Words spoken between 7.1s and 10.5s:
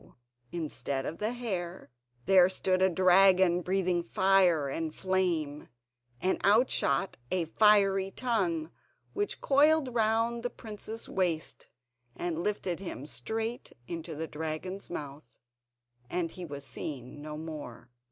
a fiery tongue which coiled round the